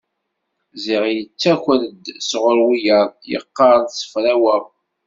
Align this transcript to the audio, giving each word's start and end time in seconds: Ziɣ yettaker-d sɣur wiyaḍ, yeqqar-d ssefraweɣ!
Ziɣ 0.83 1.03
yettaker-d 1.15 2.03
sɣur 2.29 2.57
wiyaḍ, 2.67 3.11
yeqqar-d 3.31 3.87
ssefraweɣ! 3.91 4.63